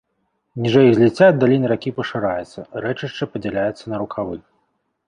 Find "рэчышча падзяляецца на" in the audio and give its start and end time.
2.87-4.07